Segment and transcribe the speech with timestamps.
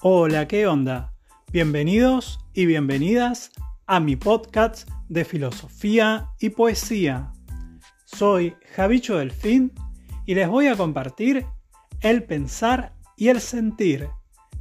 [0.00, 1.12] Hola, ¿qué onda?
[1.50, 3.50] Bienvenidos y bienvenidas
[3.88, 7.32] a mi podcast de filosofía y poesía.
[8.04, 9.72] Soy Javicho Delfín
[10.24, 11.46] y les voy a compartir
[12.00, 14.06] el pensar y el sentir,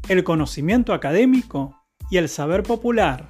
[0.10, 3.30] el conocimiento académico y el saber popular,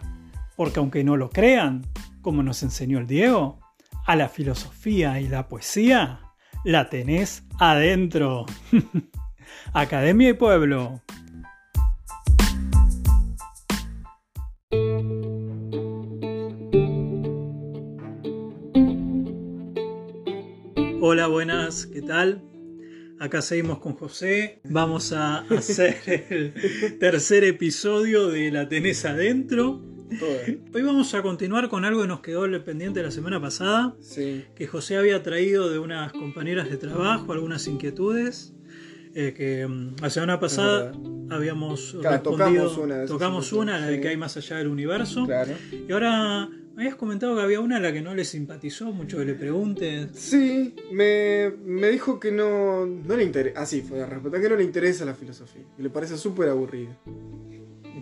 [0.56, 1.86] porque aunque no lo crean,
[2.22, 3.60] como nos enseñó el Diego,
[4.06, 6.22] a la filosofía y la poesía
[6.64, 8.46] la tenés adentro.
[9.74, 11.02] Academia y Pueblo.
[21.10, 22.44] Hola, buenas, ¿qué tal?
[23.18, 24.60] Acá seguimos con José.
[24.66, 25.96] Vamos a hacer
[26.30, 29.82] el tercer episodio de La tenés adentro.
[30.74, 34.44] Hoy vamos a continuar con algo que nos quedó pendiente la semana pasada, Sí.
[34.54, 38.54] que José había traído de unas compañeras de trabajo, algunas inquietudes,
[39.16, 40.92] eh, que mm, la semana pasada
[41.30, 44.02] habíamos Claro, respondido, tocamos una de tocamos una, la de sí.
[44.02, 45.54] que hay más allá del universo, Claro.
[45.72, 49.18] y ahora me habías comentado que había una a la que no le simpatizó mucho
[49.18, 50.10] que le preguntes.
[50.14, 53.60] Sí, me, me dijo que no, no le interesa.
[53.60, 55.64] Ah, sí, fue la respuesta que no le interesa la filosofía.
[55.76, 56.96] Que le parece súper aburrida.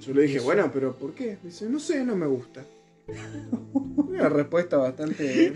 [0.02, 1.38] Yo le dije, bueno, pero ¿por qué?
[1.42, 2.66] Dice, no sé, no me gusta.
[3.96, 5.54] Una respuesta bastante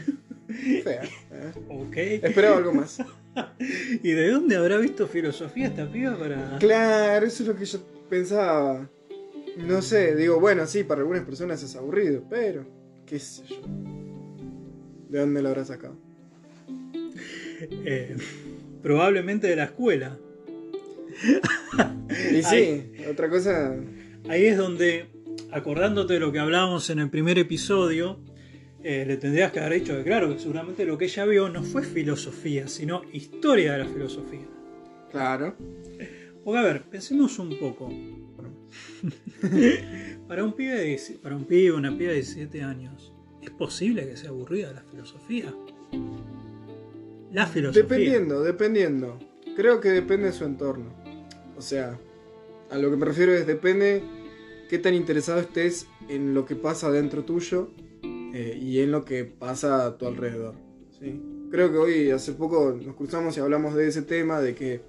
[0.82, 1.04] fea.
[1.04, 1.52] ¿eh?
[1.68, 1.98] Ok.
[1.98, 3.00] Esperaba algo más.
[4.02, 6.58] ¿Y de dónde habrá visto filosofía esta piba para.?
[6.58, 8.90] Claro, eso es lo que yo pensaba.
[9.58, 12.79] No sé, digo, bueno, sí, para algunas personas es aburrido, pero
[13.10, 13.58] qué sé yo.
[15.10, 15.98] ¿De dónde lo habrá sacado?
[17.62, 18.16] Eh,
[18.82, 20.18] probablemente de la escuela.
[22.32, 23.76] Y sí, otra cosa.
[24.30, 25.08] Ahí es donde,
[25.52, 28.20] acordándote de lo que hablábamos en el primer episodio,
[28.84, 31.64] eh, le tendrías que haber dicho que, claro, que seguramente lo que ella vio no
[31.64, 34.48] fue filosofía, sino historia de la filosofía.
[35.12, 35.56] Claro.
[36.44, 37.90] Porque, a ver, pensemos un poco.
[40.30, 44.16] para, un pibe de, para un pibe, una piba de 17 años, ¿es posible que
[44.16, 45.52] sea aburrida la filosofía?
[47.32, 47.82] La filosofía.
[47.82, 49.18] Dependiendo, dependiendo.
[49.56, 50.94] Creo que depende de su entorno.
[51.58, 52.00] O sea,
[52.70, 54.04] a lo que me refiero es depende
[54.70, 57.72] qué tan interesado estés en lo que pasa dentro tuyo
[58.04, 60.54] eh, y en lo que pasa a tu alrededor.
[61.00, 61.20] ¿sí?
[61.50, 64.82] Creo que hoy, hace poco, nos cruzamos y hablamos de ese tema, de que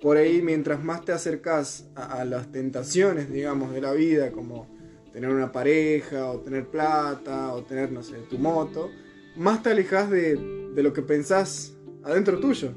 [0.00, 4.66] por ahí mientras más te acercas a, las tentaciones, digamos, de la vida, como
[5.12, 8.90] tener una pareja, o tener plata, o tener, no sé, tu moto,
[9.36, 10.36] más te alejas de,
[10.74, 11.74] lo que pensás
[12.04, 12.72] adentro tuyo.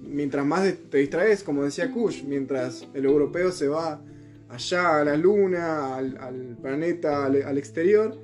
[0.00, 4.00] Mientras más te distraes, como decía Kush, mientras el europeo se va
[4.48, 8.16] allá a la luna, al, planeta, al, exterior,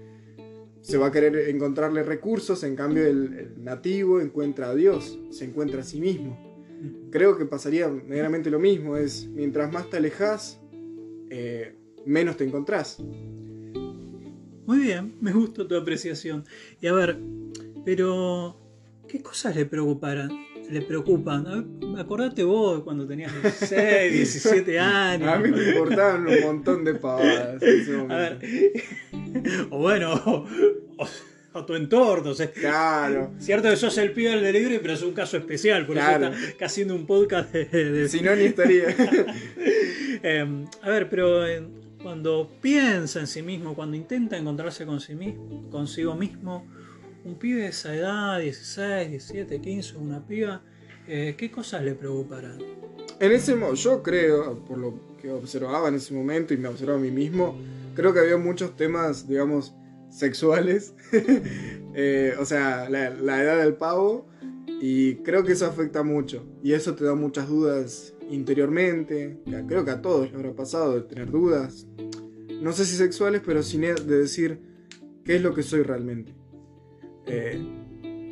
[0.81, 5.81] se va a querer encontrarle recursos, en cambio el nativo encuentra a Dios, se encuentra
[5.81, 6.50] a sí mismo.
[7.11, 10.61] Creo que pasaría meramente lo mismo, es mientras más te alejas,
[11.31, 11.75] eh,
[12.07, 12.99] menos te encontrás.
[14.67, 16.45] Muy bien, me gusta tu apreciación.
[16.81, 17.19] Y a ver,
[17.85, 18.57] pero
[19.09, 20.31] ¿qué cosas le preocuparan?
[20.71, 21.47] Le preocupan.
[21.49, 21.65] A ver,
[21.99, 25.29] acordate vos cuando tenías 16, 17 años.
[25.29, 27.61] A mí me importaban un montón de pavadas.
[27.61, 28.39] en ese A momento.
[28.47, 28.73] ver.
[29.71, 30.47] O bueno, o,
[30.99, 31.09] o-
[31.53, 32.31] o tu entorno.
[32.31, 33.33] o sea, Claro.
[33.39, 35.87] Cierto que sos el pibe del delivery, pero es un caso especial.
[35.87, 36.29] Por Claro.
[36.29, 37.65] eso está haciendo un podcast de.
[37.67, 38.85] de- Si no, ni estaría.
[40.23, 41.63] Eh, a ver, pero eh,
[42.03, 46.67] cuando piensa en sí mismo, cuando intenta encontrarse con sí mismo, consigo mismo,
[47.25, 50.63] un pibe de esa edad, 16, 17, 15, una piba,
[51.09, 52.59] eh, ¿qué cosas le preocuparán?
[53.19, 57.03] En ese yo creo, por lo que observaba en ese momento y me observaba a
[57.03, 57.57] mí mismo,
[57.95, 59.73] creo que había muchos temas, digamos,
[60.11, 60.95] sexuales.
[61.93, 63.09] Eh, o sea, la,
[63.43, 64.29] edad del pavo.
[64.81, 66.47] Y creo que eso afecta mucho.
[66.63, 69.41] Y eso te da muchas dudas interiormente.
[69.67, 71.89] Creo que a todos le habrá pasado de tener dudas.
[72.63, 74.61] No sé si sexuales, pero sin de decir
[75.25, 76.33] qué es lo que soy realmente.
[77.27, 77.61] Eh,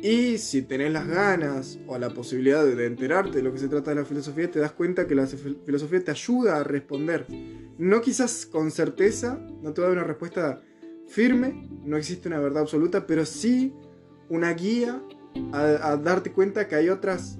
[0.01, 3.91] y si tenés las ganas o la posibilidad de, enterarte de lo que se trata
[3.91, 7.25] de la filosofía, te das cuenta que la fil- filosofía te ayuda a responder.
[7.77, 10.61] No quizás con certeza, no te va a dar una respuesta
[11.09, 13.73] firme, no existe una verdad absoluta, pero sí
[14.29, 15.01] una guía
[15.51, 17.37] a, darte cuenta que hay otras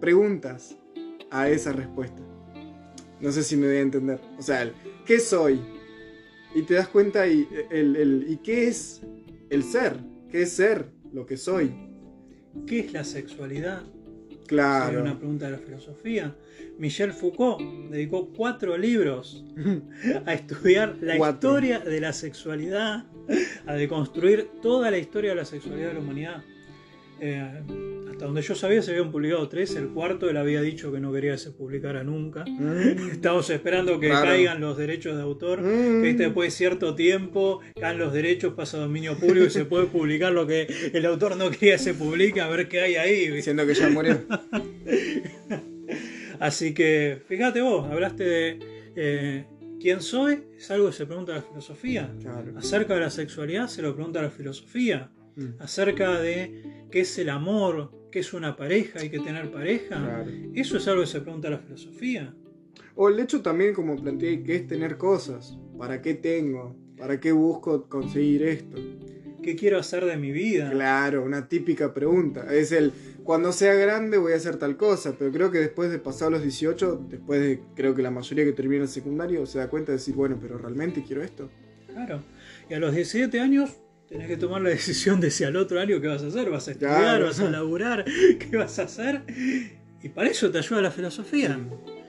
[0.00, 0.76] preguntas
[1.30, 2.22] a esa respuesta.
[3.20, 4.20] No sé si me voy a entender.
[4.38, 4.70] O sea,
[5.06, 5.60] ¿qué soy?
[6.54, 9.00] Y te das cuenta y, el, el- y qué es
[9.50, 9.96] el ser,
[10.30, 11.74] qué es ser lo que soy.
[12.66, 13.82] ¿Qué es la sexualidad?
[14.46, 14.86] Claro.
[14.86, 16.34] Sería una pregunta de la filosofía.
[16.78, 17.60] Michel Foucault
[17.90, 19.44] dedicó cuatro libros
[20.26, 21.50] a estudiar la Cuatro.
[21.50, 23.04] historia de la sexualidad,
[23.66, 26.44] a deconstruir toda la historia de la sexualidad de la humanidad.
[27.20, 27.62] Eh,
[28.10, 31.12] hasta donde yo sabía se habían publicado tres, el cuarto él había dicho que no
[31.12, 32.44] quería que se publicara nunca.
[32.46, 33.08] Mm.
[33.12, 34.26] Estamos esperando que Claro.
[34.26, 36.02] caigan los derechos de autor, Mm.
[36.02, 39.86] que después de cierto tiempo caen los derechos, pasa a dominio público y se puede
[39.86, 43.28] publicar lo que el autor no quería que se publique, a ver qué hay ahí.
[43.28, 44.20] Diciendo que ya murió.
[46.40, 48.58] Así que, fíjate vos, hablaste de
[48.94, 49.44] eh,
[49.80, 52.12] quién soy, es algo que se pregunta a la filosofía.
[52.20, 52.52] Claro.
[52.58, 55.10] Acerca de la sexualidad se lo pregunta a la filosofía.
[55.36, 55.60] Mm.
[55.60, 59.96] Acerca de qué es el amor, qué es una pareja, hay que tener pareja.
[59.96, 60.30] Claro.
[60.54, 62.34] Eso es algo que se pregunta a la filosofía.
[62.94, 65.58] O el hecho también, como planteé, que es tener cosas.
[65.78, 66.76] ¿Para qué tengo?
[66.96, 68.78] ¿Para qué busco conseguir esto?
[69.42, 70.70] ¿Qué quiero hacer de mi vida?
[70.70, 72.52] Claro, una típica pregunta.
[72.52, 72.92] Es el,
[73.22, 76.42] cuando sea grande voy a hacer tal cosa, pero creo que después de pasar los
[76.42, 79.98] 18, después de, creo que la mayoría que termina el secundario, se da cuenta de
[79.98, 81.50] decir, bueno, pero realmente quiero esto.
[81.86, 82.22] Claro.
[82.68, 83.76] Y a los 17 años
[84.08, 86.50] tenés que tomar la decisión de si al otro año qué vas a hacer.
[86.50, 87.00] ¿Vas a estudiar?
[87.00, 87.26] Claro.
[87.26, 88.04] ¿Vas a laburar?
[88.38, 89.22] ¿Qué vas a hacer?
[90.02, 91.58] Y para eso te ayuda la filosofía.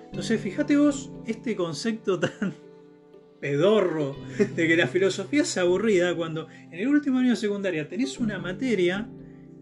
[0.06, 2.54] Entonces, fíjate vos este concepto tan
[3.42, 8.18] pedorro de que la filosofía es aburrida cuando en el último año de secundaria tenés
[8.20, 9.08] una materia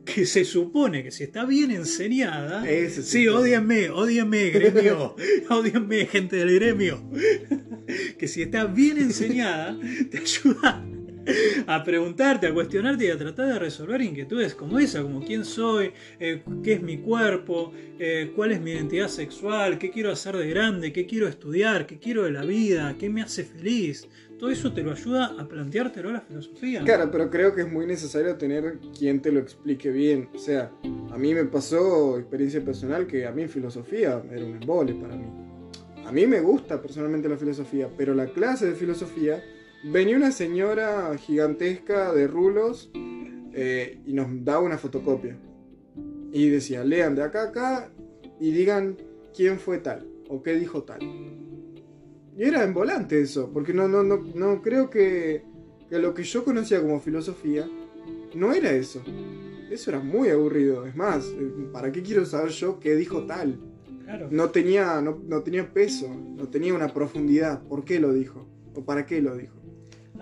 [0.05, 3.27] que se supone que si está bien enseñada, Ese sí, sí.
[3.27, 5.15] odienme, odienme, gremio,
[5.49, 7.03] odienme, gente del gremio,
[8.17, 9.77] que si está bien enseñada,
[10.11, 10.85] te ayuda
[11.67, 15.91] a preguntarte, a cuestionarte y a tratar de resolver inquietudes como esa, como quién soy,
[16.19, 20.49] eh, qué es mi cuerpo, eh, cuál es mi identidad sexual, qué quiero hacer de
[20.49, 24.07] grande, qué quiero estudiar, qué quiero de la vida, qué me hace feliz.
[24.37, 26.83] Todo eso te lo ayuda a planteártelo la filosofía.
[26.83, 30.29] Claro, pero creo que es muy necesario tener quien te lo explique bien.
[30.35, 30.71] O sea,
[31.11, 35.25] a mí me pasó experiencia personal que a mí filosofía era un embole para mí.
[36.05, 39.41] A mí me gusta personalmente la filosofía, pero la clase de filosofía
[39.91, 42.89] venía una señora gigantesca de rulos
[43.53, 45.37] eh, y nos daba una fotocopia.
[46.31, 47.91] Y decía, lean de acá a acá
[48.39, 48.97] y digan
[49.35, 50.99] quién fue tal o qué dijo tal.
[52.37, 55.43] Y era en volante eso, porque no, no, no, no creo que,
[55.89, 57.69] que lo que yo conocía como filosofía
[58.33, 59.01] no era eso.
[59.69, 60.85] Eso era muy aburrido.
[60.85, 61.31] Es más,
[61.71, 63.59] ¿para qué quiero saber yo qué dijo tal?
[64.03, 64.27] Claro.
[64.29, 67.63] No tenía, no, no tenía peso, no tenía una profundidad.
[67.63, 68.47] ¿Por qué lo dijo?
[68.75, 69.64] ¿O para qué lo dijo?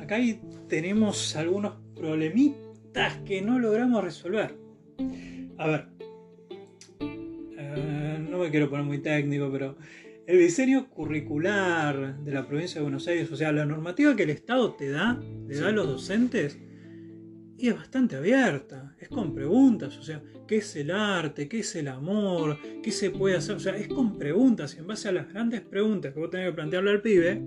[0.03, 4.53] Acá ahí tenemos algunos problemitas que no logramos resolver.
[5.57, 5.85] A ver,
[7.00, 9.77] eh, no me quiero poner muy técnico, pero
[10.27, 14.31] el diseño curricular de la provincia de Buenos Aires, o sea, la normativa que el
[14.31, 15.17] Estado te da,
[15.47, 16.59] le da a los docentes,
[17.57, 21.47] y es bastante abierta, es con preguntas, o sea, ¿qué es el arte?
[21.47, 22.57] ¿Qué es el amor?
[22.83, 23.55] ¿Qué se puede hacer?
[23.55, 26.50] O sea, es con preguntas, y en base a las grandes preguntas que vos tenés
[26.50, 27.41] que plantearle al pibe,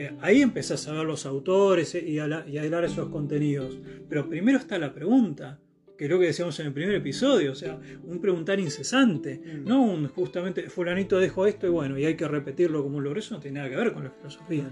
[0.00, 3.08] eh, ahí empezás a ver los autores eh, y a, la- y a hilar esos
[3.08, 3.78] contenidos.
[4.08, 5.58] Pero primero está la pregunta,
[5.96, 9.64] que es lo que decíamos en el primer episodio, o sea, un preguntar incesante, Mm.
[9.68, 13.18] no un justamente fulanito dejó esto y bueno, y hay que repetirlo como un logro,
[13.18, 14.70] eso no tiene nada que ver con la filosofía.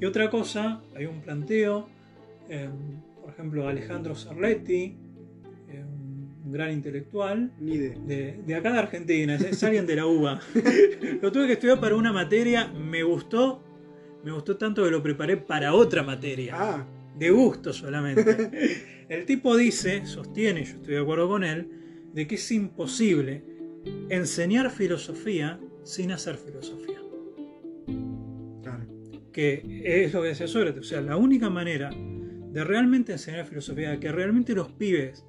[0.00, 1.88] Y otra cosa, hay un planteo,
[2.48, 2.68] eh,
[3.22, 4.96] por ejemplo, Alejandro Cerletti,
[5.68, 5.84] eh,
[6.44, 10.40] un gran intelectual, de, de acá de Argentina, es alguien de la UBA.
[11.22, 13.62] lo tuve que estudiar para una materia, me gustó,
[14.26, 16.84] me gustó tanto que lo preparé para otra materia, Ah,
[17.16, 18.50] de gusto solamente.
[19.08, 21.68] El tipo dice, sostiene, yo estoy de acuerdo con él,
[22.12, 23.44] de que es imposible
[24.08, 27.00] enseñar filosofía sin hacer filosofía.
[28.64, 28.84] claro.
[29.32, 34.00] Que es lo que decía Sócrates, o sea, la única manera de realmente enseñar filosofía,
[34.00, 35.24] que realmente los pibes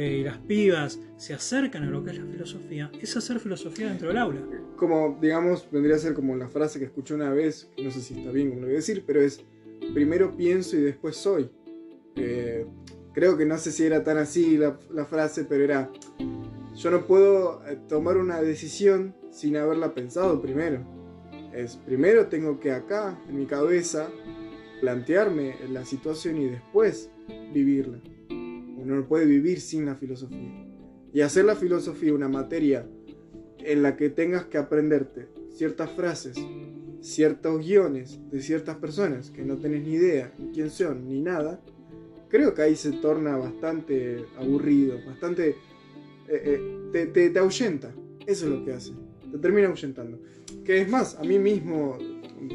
[0.00, 3.88] eh, y las pibas se acercan a lo que es la filosofía, es hacer filosofía
[3.88, 4.40] dentro del aula.
[4.76, 8.14] Como, digamos, vendría a ser como la frase que escuché una vez, no sé si
[8.16, 9.44] está bien como lo voy a decir, pero es,
[9.92, 11.50] primero pienso y después soy.
[12.14, 12.64] Eh,
[13.12, 15.90] creo que no sé si era tan así la, la frase, pero era,
[16.76, 20.86] yo no puedo eh, tomar una decisión sin haberla pensado primero.
[21.52, 24.08] Es, primero tengo que acá, en mi cabeza,
[24.80, 27.10] plantearme la situación y después
[27.52, 28.00] vivirla.
[28.88, 30.66] No puede vivir sin la filosofía.
[31.12, 32.86] Y hacer la filosofía una materia
[33.58, 36.36] en la que tengas que aprenderte ciertas frases,
[37.00, 41.60] ciertos guiones de ciertas personas que no tenés ni idea ni quién son ni nada,
[42.28, 45.50] creo que ahí se torna bastante aburrido, bastante...
[45.50, 45.56] eh,
[46.28, 46.60] eh,
[46.92, 47.92] te, te, te ahuyenta,
[48.26, 48.92] eso es lo que hace,
[49.30, 50.18] te termina ahuyentando.
[50.64, 51.98] Que es más, a mí mismo,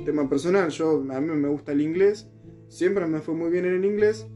[0.05, 2.27] tema personal, yo a mí me gusta el inglés,
[2.69, 4.27] siempre me fue muy bien en el inglés,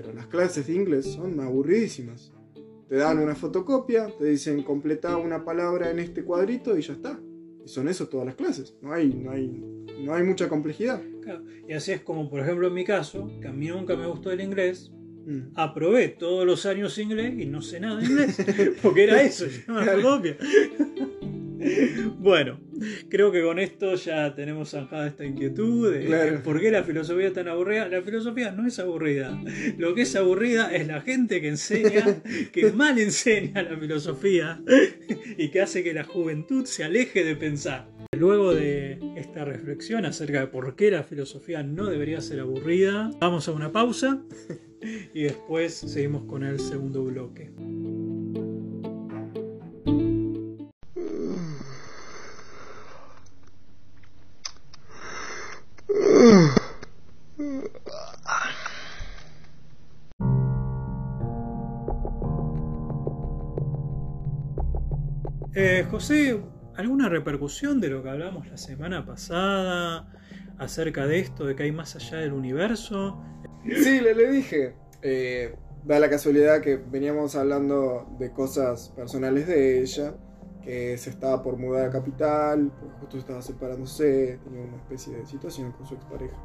[0.00, 2.32] pero las clases de inglés son aburridísimas.
[2.88, 7.20] Te dan una fotocopia, te dicen completa una palabra en este cuadrito y ya está.
[7.64, 8.76] Y son eso todas las clases.
[8.80, 9.60] No hay, no hay,
[10.00, 11.02] no hay mucha complejidad.
[11.20, 14.06] Claro, Y así es como, por ejemplo, en mi caso, que a mí nunca me
[14.06, 14.92] gustó el inglés,
[15.28, 15.50] Mm.
[15.56, 18.38] Aprobé todos los años inglés y no sé nada de inglés,
[18.82, 20.36] porque era eso, una copia.
[22.18, 22.60] Bueno,
[23.08, 27.32] creo que con esto ya tenemos zanjada esta inquietud de por qué la filosofía es
[27.32, 27.88] tan aburrida.
[27.88, 29.40] La filosofía no es aburrida.
[29.76, 34.62] Lo que es aburrida es la gente que enseña, que mal enseña la filosofía
[35.36, 37.88] y que hace que la juventud se aleje de pensar.
[38.16, 43.48] Luego de esta reflexión acerca de por qué la filosofía no debería ser aburrida, vamos
[43.48, 44.22] a una pausa
[45.12, 47.50] y después seguimos con el segundo bloque.
[65.90, 66.38] José,
[66.76, 70.06] ¿alguna repercusión de lo que hablamos la semana pasada
[70.58, 73.22] acerca de esto, de que hay más allá del universo?
[73.64, 74.74] Sí, le, dije.
[75.00, 75.54] Eh,
[75.84, 80.14] da la casualidad que veníamos hablando de cosas personales de ella,
[80.62, 85.24] que se estaba por mudar a capital, pues justo estaba separándose, tenía una especie de
[85.24, 86.36] situación con su expareja.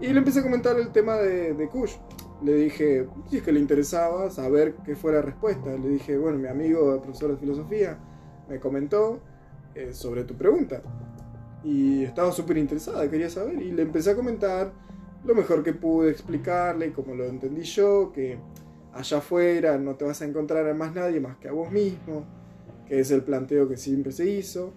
[0.00, 1.96] Y le empecé a comentar el tema de, de Kush.
[2.44, 5.76] Le dije, si es que le interesaba saber qué fue la respuesta.
[5.76, 7.98] Le dije, bueno, mi amigo, profesor de filosofía,
[8.48, 9.20] me comentó
[9.74, 10.82] eh, sobre tu pregunta.
[11.64, 13.60] Y estaba súper interesada, quería saber.
[13.60, 14.72] Y le empecé a comentar
[15.24, 18.38] lo mejor que pude explicarle, como lo entendí yo, que
[18.92, 22.24] allá afuera no te vas a encontrar a más nadie más que a vos mismo,
[22.86, 24.72] que es el planteo que siempre se hizo,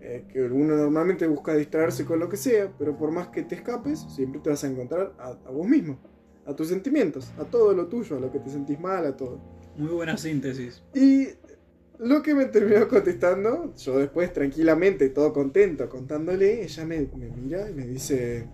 [0.00, 3.54] eh, que uno normalmente busca distraerse con lo que sea, pero por más que te
[3.54, 5.98] escapes, siempre te vas a encontrar a, a vos mismo,
[6.44, 9.40] a tus sentimientos, a todo lo tuyo, a lo que te sentís mal, a todo.
[9.76, 10.82] Muy buena síntesis.
[10.94, 11.28] Y
[11.98, 17.74] lo que me terminó contestando, yo después tranquilamente, todo contento, contándole, ella me, mira y
[17.74, 18.48] me dice,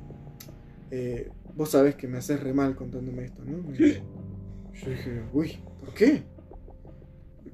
[0.91, 3.73] eh, vos sabés que me haces re mal contándome esto, ¿no?
[3.73, 6.23] Yo dije, uy, ¿por qué?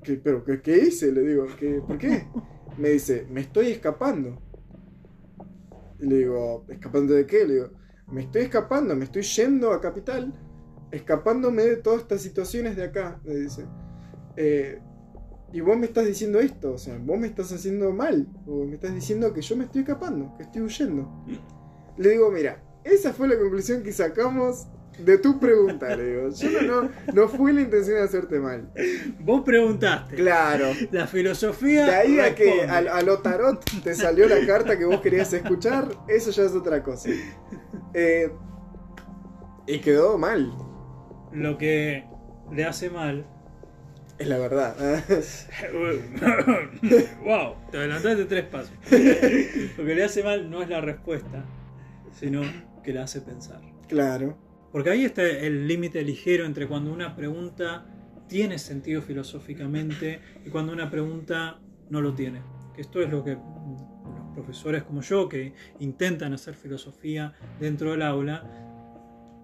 [0.03, 1.11] ¿Qué ¿Pero qué, hice?
[1.11, 2.27] Le digo, ¿qué, ¿por qué?
[2.79, 4.41] Me dice, me estoy escapando.
[5.99, 7.45] Le digo, ¿escapando de qué?
[7.45, 7.71] Le digo,
[8.09, 10.33] me estoy escapando, me estoy yendo a Capital,
[10.93, 13.65] escapándome de todas estas situaciones de acá, me dice.
[14.37, 14.79] Eh,
[15.53, 18.75] y vos me estás diciendo esto, o sea, vos me estás haciendo mal, o me
[18.75, 21.09] estás diciendo que yo me estoy escapando, que estoy huyendo.
[21.97, 24.67] Le digo, mira, esa fue la conclusión que sacamos
[24.99, 26.29] de tu pregunta, le digo.
[26.31, 28.71] Yo no, no, fue la intención de hacerte mal.
[29.21, 30.17] Vos preguntaste.
[30.17, 30.73] Claro.
[30.91, 31.87] La filosofía.
[31.87, 35.89] De ahí a que a, lo tarot te salió la carta que vos querías escuchar,
[36.09, 37.11] eso ya es otra cosa.
[37.95, 38.31] Eh,
[39.67, 40.53] y quedó mal.
[41.33, 42.05] Lo que
[42.53, 43.27] le hace mal
[44.19, 44.77] es la verdad.
[47.25, 48.73] wow, te adelantaste tres pasos.
[49.77, 51.45] Lo que le hace mal no es la respuesta,
[52.13, 52.43] sino
[52.83, 53.61] que le hace pensar.
[53.89, 54.39] Claro.
[54.73, 57.87] Porque ahí está el límite ligero entre cuando una pregunta
[58.29, 62.43] tiene sentido filosóficamente y cuando una pregunta no lo tiene.
[62.75, 68.03] Que esto es lo que los profesores como yo, que intentan hacer filosofía dentro del
[68.03, 68.45] aula,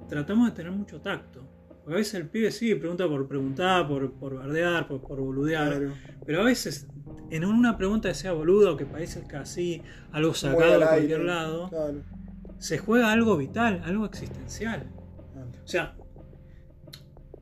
[0.09, 1.52] tratamos de tener mucho tacto
[1.83, 5.93] porque a veces el pibe sí pregunta por preguntar, por, por bardear, por, por boludear.
[6.25, 6.87] Pero a veces
[7.31, 11.71] en una pregunta que sea boludo, que parece casi algo sacado de cualquier lado,
[12.59, 14.93] se juega algo vital, algo existencial.
[15.65, 15.97] O sea,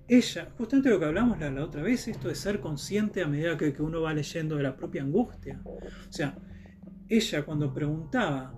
[0.09, 3.73] ella, justamente lo que hablamos la, otra vez, esto de ser consciente a medida que,
[3.73, 5.61] que uno va leyendo de la propia angustia.
[5.65, 6.37] O sea,
[7.09, 8.55] ella cuando preguntaba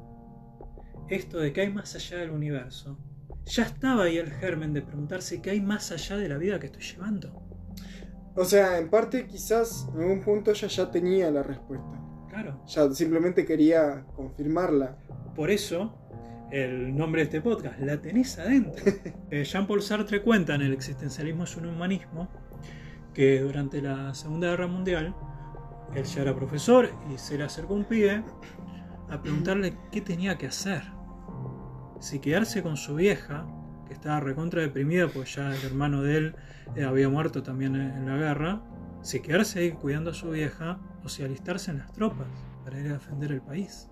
[1.09, 2.99] esto de que hay más allá del universo,
[3.47, 6.67] ya estaba ahí el germen de preguntarse qué hay más allá de la vida que
[6.67, 7.43] estoy llevando.
[8.35, 12.01] O sea, en parte quizás en un punto ella ya tenía la respuesta.
[12.31, 12.63] Claro.
[12.67, 14.97] Ya simplemente quería confirmarla.
[15.37, 15.95] Por eso,
[16.51, 18.85] el nombre de este podcast, La tenés adentro.
[19.31, 22.29] Eh, Jean-Paul Sartre cuenta en El existencialismo es un humanismo
[23.15, 25.15] que durante la Segunda Guerra Mundial
[25.95, 28.23] él ya era profesor y se le acercó un pibe
[29.09, 30.83] a preguntarle qué tenía que hacer
[32.03, 33.47] si quedarse con su vieja,
[33.87, 36.35] que estaba recontra deprimida, pues ya el hermano de él
[36.75, 38.61] eh, había muerto también en la guerra,
[39.03, 42.27] si quedarse ahí cuidando a su vieja o si alistarse en las tropas
[42.65, 43.89] para ir a defender el país.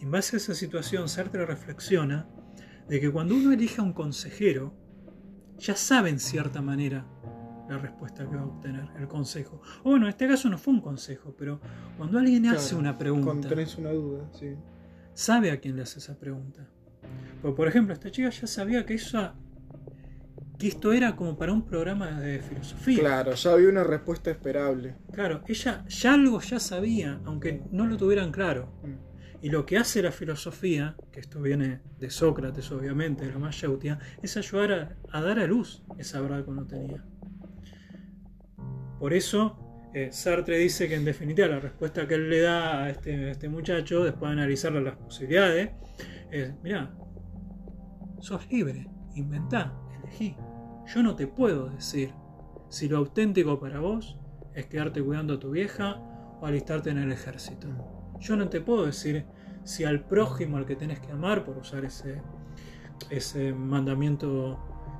[0.00, 2.28] Y en base a esa situación, Sartre reflexiona
[2.88, 4.74] de que cuando uno elige a un consejero,
[5.56, 7.06] ya sabe en cierta manera
[7.68, 9.60] la respuesta que va a obtener, el consejo.
[9.84, 11.60] O bueno, en este caso no fue un consejo, pero
[11.96, 13.26] cuando alguien hace una pregunta.
[13.26, 14.56] Cuando tenés una duda, sí
[15.18, 16.68] sabe a quién le hace esa pregunta.
[17.42, 19.32] Porque, por ejemplo, esta chica ya sabía que eso
[20.58, 22.98] que esto era como para un programa de filosofía.
[23.00, 24.96] Claro, ya había una respuesta esperable.
[25.12, 28.72] Claro, ella ya algo ya sabía, aunque no lo tuvieran claro.
[28.82, 29.44] Mm.
[29.44, 33.98] Y lo que hace la filosofía, que esto viene de Sócrates obviamente, de la Mayautia,
[34.20, 37.04] es ayudar a, dar a luz esa verdad que uno tenía.
[38.98, 42.90] Por eso eh, Sartre dice que en definitiva la respuesta que él le da a
[42.90, 45.70] este, este muchacho, después de analizar las posibilidades,
[46.30, 46.94] es, mira,
[48.20, 50.36] sos libre, inventá, elegí.
[50.86, 52.12] Yo no te puedo decir
[52.68, 54.18] si lo auténtico para vos
[54.54, 55.96] es quedarte cuidando a tu vieja
[56.40, 57.68] o alistarte en el ejército.
[58.20, 59.24] Yo no te puedo decir
[59.64, 62.20] si al prójimo al que tenés que amar, por usar ese,
[63.10, 64.58] ese mandamiento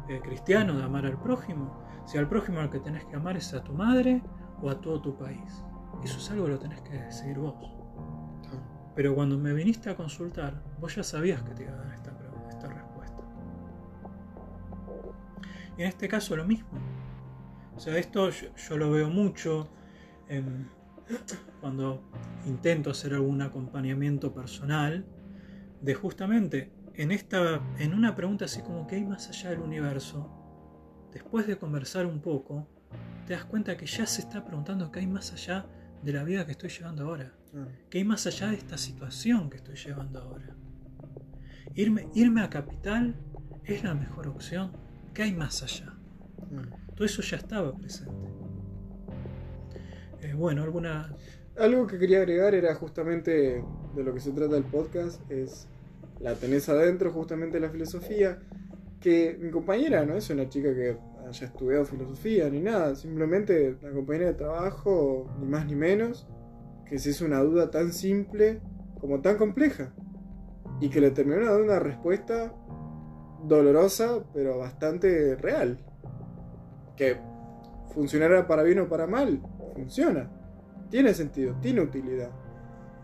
[0.09, 3.52] eh, cristiano de amar al prójimo, si al prójimo al que tenés que amar es
[3.52, 4.23] a tu madre
[4.62, 5.62] o a todo tu país.
[6.05, 7.55] Eso es algo que lo tenés que decidir vos.
[8.95, 12.12] Pero cuando me viniste a consultar, vos ya sabías que te iba a dar esta,
[12.50, 13.23] esta respuesta.
[15.77, 16.79] Y en este caso lo mismo.
[17.77, 19.69] O sea, esto yo, lo veo mucho
[21.61, 22.03] cuando
[22.45, 25.07] intento hacer algún acompañamiento personal,
[25.81, 30.29] de justamente en, esta, en una pregunta así como ¿qué hay más allá del universo?
[31.12, 32.67] Después de conversar un poco,
[33.28, 35.66] te das cuenta que ya se está preguntando qué hay más allá
[36.02, 37.30] de la vida que estoy llevando ahora.
[37.90, 40.56] ¿Qué hay más allá de esta situación que estoy llevando ahora?
[41.75, 43.14] Irme, irme a capital
[43.64, 44.73] es la mejor opción.
[45.12, 45.92] ¿Qué hay más allá?
[46.94, 48.14] Todo eso ya estaba presente.
[50.23, 51.14] Eh, bueno, alguna...
[51.58, 53.62] Algo que quería agregar era justamente
[53.94, 55.68] de lo que se trata el podcast, es
[56.18, 58.38] la tenés adentro justamente la filosofía,
[59.02, 60.97] que mi compañera no es una chica que
[61.27, 66.29] haya estudiado filosofía ni nada, simplemente una compañera de trabajo, ni más ni menos,
[66.87, 68.61] que se hizo una duda tan simple
[69.01, 69.93] como tan compleja,
[70.81, 72.55] y que le terminó dando una respuesta
[73.45, 75.79] dolorosa, pero bastante real
[76.97, 77.17] que
[77.95, 79.41] funcionara para bien o para mal,
[79.75, 80.31] funciona.
[80.91, 82.31] Tiene sentido, tiene utilidad.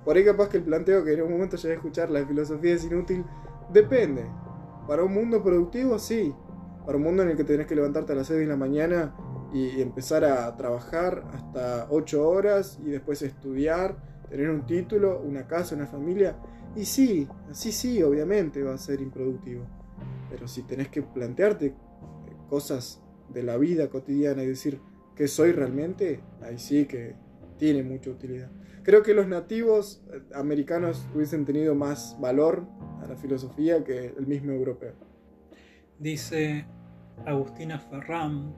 [0.05, 2.75] Por ahí capaz que el planteo que en un momento llegué a escuchar, la filosofía
[2.75, 3.25] es inútil,
[3.73, 4.25] depende.
[4.87, 6.35] Para un mundo productivo, sí.
[6.85, 9.15] Para un mundo en el que tenés que levantarte a las 6 de la mañana
[9.53, 13.97] y empezar a trabajar hasta 8 horas y después estudiar,
[14.29, 16.37] tener un título, una casa, una familia.
[16.77, 19.65] Y sí, así sí, obviamente va a ser improductivo.
[20.29, 21.75] Pero si tenés que plantearte
[22.49, 23.01] cosas
[23.33, 24.81] de la vida cotidiana y decir
[25.15, 27.15] que soy realmente, ahí sí que
[27.57, 28.51] tiene mucha utilidad.
[28.83, 32.67] Creo que los nativos eh, americanos hubiesen tenido más valor
[33.03, 35.14] a la filosofía que el mismo europeo.
[35.99, 36.67] Dice
[37.25, 38.55] Agustina Ferrán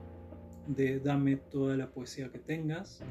[0.67, 3.01] de Dame toda la poesía que tengas,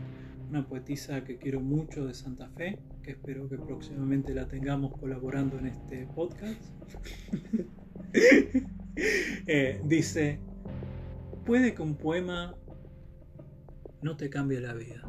[0.50, 5.58] una poetisa que quiero mucho de Santa Fe, que espero que próximamente la tengamos colaborando
[5.58, 6.62] en este podcast.
[9.46, 10.40] Eh, dice,
[11.46, 12.56] Puede que un poema
[14.02, 15.00] no te cambie la vida,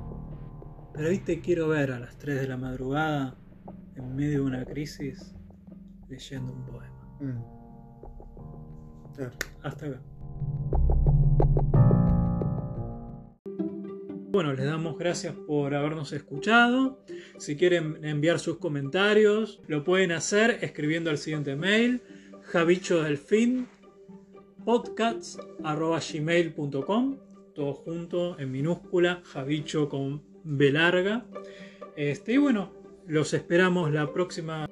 [0.93, 3.35] pero hoy te quiero ver a las 3 de la madrugada,
[3.95, 5.33] en medio de una crisis,
[6.07, 7.17] leyendo un poema.
[7.21, 7.56] Mm.
[9.63, 9.99] Hasta acá.
[14.29, 17.03] Bueno, les damos gracias por habernos escuchado.
[17.39, 22.03] Si quieren enviar sus comentarios, lo pueden hacer escribiendo al siguiente mail,
[22.43, 23.67] javichodelfin
[24.63, 27.17] podcasts.gmail.com,
[27.55, 31.25] todo junto en minúscula, Javicho con B larga.
[31.95, 32.73] Este, y bueno,
[33.07, 34.67] los esperamos la próxima